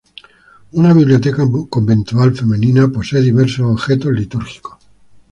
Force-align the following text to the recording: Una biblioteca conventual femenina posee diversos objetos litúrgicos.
Una 0.71 0.95
biblioteca 0.95 1.43
conventual 1.69 2.35
femenina 2.35 2.87
posee 2.91 3.21
diversos 3.21 3.69
objetos 3.69 4.11
litúrgicos. 4.11 4.79